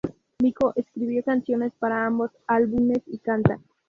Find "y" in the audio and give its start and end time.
3.05-3.19